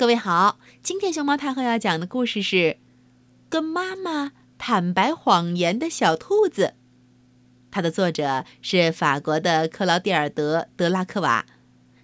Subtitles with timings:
[0.00, 2.56] 各位好，今天熊猫太后要讲的故事是
[3.50, 6.62] 《跟妈妈坦白谎言的小兔子》。
[7.70, 11.44] 它的作者是法国的克劳蒂尔德·德拉克瓦，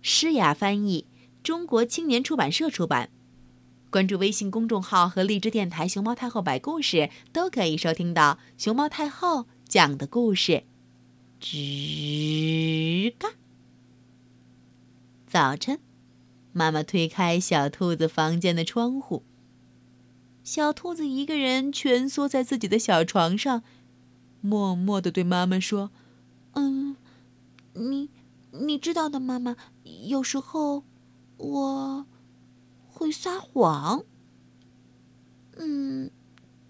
[0.00, 1.04] 诗雅翻译，
[1.42, 3.10] 中国青年出版社出版。
[3.90, 10.62] 关注微信公众号和荔枝电台“熊猫太后”摆故事，都可以收听到熊猫太后讲的故事。
[11.40, 13.30] 吱嘎，
[15.26, 15.80] 早晨。
[16.52, 19.22] 妈妈推开小兔子房间的窗户。
[20.42, 23.62] 小兔子一个人蜷缩在自己的小床上，
[24.40, 25.90] 默默的对妈妈说
[26.54, 26.96] ：“嗯，
[27.74, 28.08] 你
[28.52, 29.56] 你知道的，妈妈，
[30.08, 30.82] 有时候
[31.36, 32.06] 我
[32.88, 34.04] 会撒谎。
[35.56, 36.10] 嗯，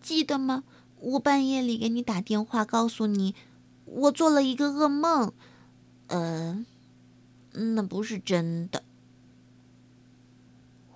[0.00, 0.64] 记得吗？
[0.98, 3.34] 我半夜里给你打电话，告诉你
[3.84, 5.32] 我做了一个噩梦。
[6.08, 6.64] 呃，
[7.52, 8.82] 那不是真的。”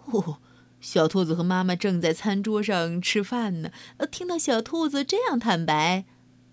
[0.07, 0.39] 哦，
[0.81, 3.71] 小兔子和妈妈正在餐桌上吃饭呢。
[3.97, 6.05] 呃，听到小兔子这样坦白，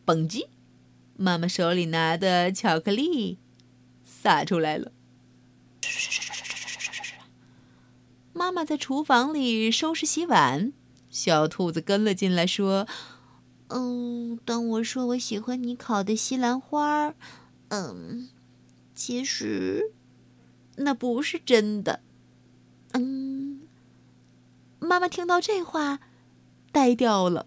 [0.05, 0.47] 蹦叽，
[1.15, 3.37] 妈妈手里拿的巧克力
[4.03, 4.91] 洒出来了。
[8.33, 10.73] 妈妈在厨房里收拾洗碗，
[11.09, 12.87] 小兔子跟了进来，说
[13.69, 17.13] ：“嗯，当我说我喜欢你烤的西兰花，
[17.67, 18.29] 嗯，
[18.95, 19.91] 其实
[20.77, 22.01] 那不是真的。”
[22.93, 23.61] 嗯。
[24.79, 25.99] 妈妈听到这话，
[26.71, 27.45] 呆掉了。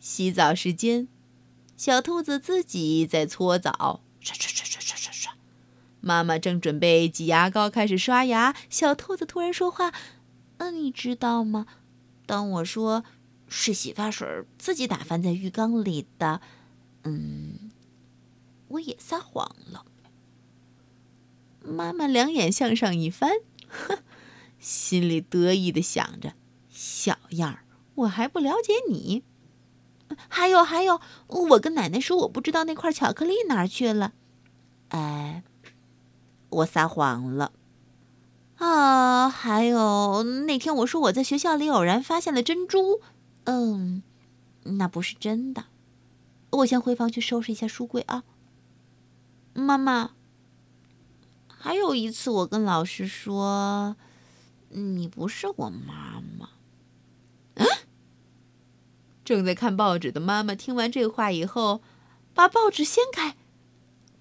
[0.00, 1.08] 洗澡时间，
[1.76, 5.34] 小兔子自己在搓澡，刷刷刷刷刷刷刷。
[6.00, 9.92] 妈妈正准备挤牙膏开始刷牙，小兔子突然说话
[10.58, 11.66] ：“嗯，你知道吗？
[12.26, 13.04] 当我说
[13.48, 14.26] 是洗发水
[14.58, 16.40] 自己打翻在浴缸里的，
[17.04, 17.70] 嗯，
[18.68, 19.84] 我也撒谎了。”
[21.64, 23.30] 妈妈两眼向上一翻，
[23.68, 23.98] 哼。
[24.58, 26.34] 心里得意的想着
[26.68, 29.22] ：“小样儿，我还不了解你。
[30.28, 34.12] 还有还有，我跟奶奶说我不知道那块巧克力哪儿去了。
[34.88, 35.44] 哎，
[36.50, 37.52] 我撒谎了。
[38.56, 43.00] 啊，还有那天我说我在学校里偶然发现了珍珠，
[43.44, 44.02] 嗯，
[44.64, 45.66] 那不是真的。
[46.50, 48.24] 我先回房去收拾一下书柜啊。
[49.54, 50.10] 妈妈，
[51.58, 53.96] 还有一次我跟老师说。”
[54.70, 56.50] 你不是我妈妈。
[57.54, 57.66] 嗯，
[59.24, 61.80] 正在看报纸的妈妈听完这话以后，
[62.34, 63.34] 把报纸掀开，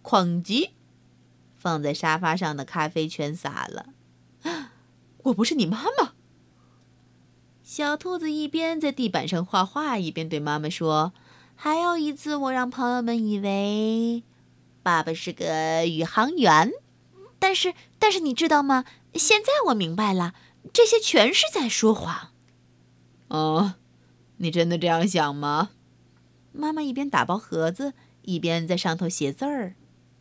[0.02, 0.70] 哐叽，
[1.58, 3.88] 放在沙发上的咖啡全洒了。
[5.24, 6.14] 我不是你妈妈。
[7.62, 11.12] 小兔子一边在地板上画画，一边对妈妈说
[11.56, 14.24] ：“还有一次，我让朋友们以为
[14.82, 16.72] 爸爸是个宇航员，
[17.40, 20.36] 但是，但是你知道吗？”现在我明白了，
[20.72, 22.34] 这些全是在说谎。
[23.30, 23.76] 哦，
[24.38, 25.72] 你真的这样想吗？
[26.52, 29.76] 妈妈一边打包盒子，一边在上头写字儿，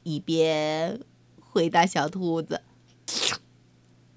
[0.05, 1.00] 一边
[1.41, 2.62] 回答小兔子。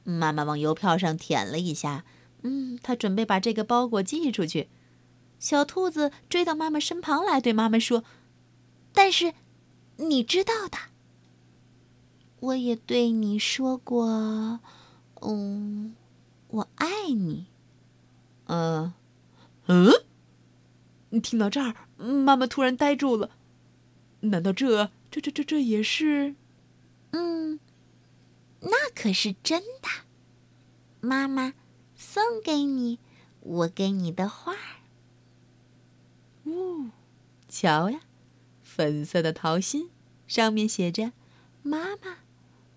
[0.03, 2.05] 妈妈往邮票上舔了一下，
[2.43, 4.69] 嗯，她准备把这个包裹寄出去。
[5.39, 8.03] 小兔子追到妈妈身旁来，对妈妈说
[8.91, 9.33] ：“但是，
[9.97, 10.77] 你知道的。”
[12.41, 14.59] 我也对你说过，
[15.21, 15.95] 嗯，
[16.47, 17.47] 我爱你。
[18.45, 18.93] 嗯，
[19.67, 19.91] 嗯，
[21.21, 23.31] 听到这儿，妈妈突然呆住了。
[24.21, 26.35] 难道这、这、这、这、这也是？
[27.11, 27.59] 嗯，
[28.61, 29.87] 那可是真的。
[31.01, 31.53] 妈妈
[31.95, 32.99] 送给你
[33.41, 34.53] 我给你的画。
[36.43, 36.91] 哦，
[37.47, 38.01] 瞧呀，
[38.61, 39.89] 粉色的桃心，
[40.27, 41.11] 上面写着
[41.61, 42.19] “妈妈”。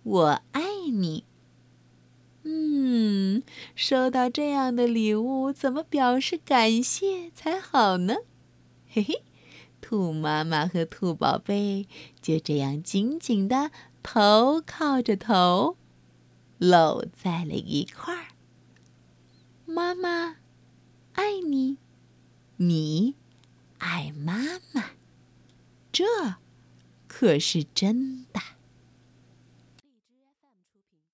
[0.03, 1.25] 我爱你。
[2.45, 3.43] 嗯，
[3.77, 8.17] 收到这样的礼物，怎么表示感谢才好呢？
[8.89, 9.23] 嘿嘿，
[9.81, 11.87] 兔妈妈和兔宝贝
[12.21, 13.71] 就这样紧紧的
[14.03, 15.77] 头靠着头，
[16.59, 18.27] 搂在了一块儿。
[19.65, 20.39] 妈妈
[21.13, 21.79] 爱你，
[22.57, 23.15] 你
[23.79, 24.91] 爱妈妈，
[25.93, 26.05] 这
[27.07, 28.22] 可是真。